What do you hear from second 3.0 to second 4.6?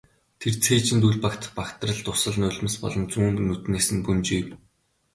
зүүн нүднээс нь бөнжийв.